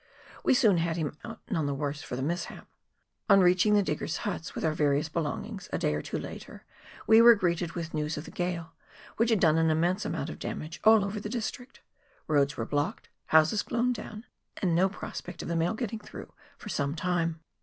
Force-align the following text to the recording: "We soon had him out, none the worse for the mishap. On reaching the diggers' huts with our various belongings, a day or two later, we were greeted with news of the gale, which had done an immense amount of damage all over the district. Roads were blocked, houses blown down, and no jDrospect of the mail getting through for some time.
"We 0.43 0.55
soon 0.55 0.77
had 0.79 0.97
him 0.97 1.15
out, 1.23 1.41
none 1.51 1.67
the 1.67 1.75
worse 1.75 2.01
for 2.01 2.15
the 2.15 2.23
mishap. 2.23 2.67
On 3.29 3.39
reaching 3.39 3.75
the 3.75 3.83
diggers' 3.83 4.17
huts 4.25 4.55
with 4.55 4.65
our 4.65 4.73
various 4.73 5.09
belongings, 5.09 5.69
a 5.71 5.77
day 5.77 5.93
or 5.93 6.01
two 6.01 6.17
later, 6.17 6.65
we 7.05 7.21
were 7.21 7.35
greeted 7.35 7.73
with 7.73 7.93
news 7.93 8.17
of 8.17 8.25
the 8.25 8.31
gale, 8.31 8.73
which 9.17 9.29
had 9.29 9.39
done 9.39 9.59
an 9.59 9.69
immense 9.69 10.03
amount 10.03 10.31
of 10.31 10.39
damage 10.39 10.81
all 10.83 11.05
over 11.05 11.19
the 11.19 11.29
district. 11.29 11.81
Roads 12.25 12.57
were 12.57 12.65
blocked, 12.65 13.09
houses 13.27 13.61
blown 13.61 13.93
down, 13.93 14.25
and 14.59 14.73
no 14.73 14.89
jDrospect 14.89 15.43
of 15.43 15.47
the 15.47 15.55
mail 15.55 15.75
getting 15.75 15.99
through 15.99 16.33
for 16.57 16.69
some 16.69 16.95
time. 16.95 17.39